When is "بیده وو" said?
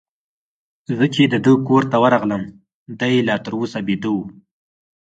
3.87-4.23